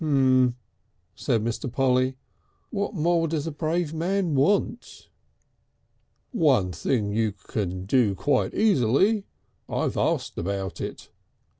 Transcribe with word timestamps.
"M'm," 0.03 0.55
said 1.13 1.43
Mr. 1.43 1.71
Polly. 1.71 2.17
"What 2.71 2.95
more 2.95 3.27
does 3.27 3.45
a 3.45 3.51
brave 3.51 3.93
man 3.93 4.33
want?" 4.33 5.09
"One 6.31 6.71
thing 6.71 7.11
you 7.13 7.33
can 7.33 7.85
do 7.85 8.15
quite 8.15 8.55
easily. 8.55 9.25
I've 9.69 9.97
asked 9.97 10.39
about 10.39 10.81
it." 10.81 11.11